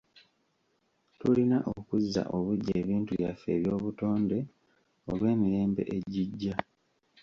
[1.19, 4.37] Tulina okuzza obuggya ebintu byaffe eby'obutonde
[5.11, 6.55] olw'emirembe egijja.